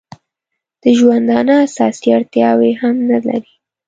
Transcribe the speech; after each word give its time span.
د 0.81 0.83
ژوندانه 0.97 1.53
اساسي 1.65 2.07
اړتیاوې 2.17 2.71
هم 2.81 2.95
نه 3.09 3.17
لري. 3.27 3.53